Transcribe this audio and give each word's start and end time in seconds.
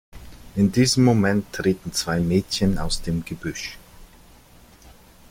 In 0.55 0.71
diesem 0.71 1.03
Moment 1.03 1.53
treten 1.53 1.93
zwei 1.93 2.19
Mädchen 2.19 2.79
aus 2.79 3.03
dem 3.03 3.23
Gebüsch. 3.23 3.77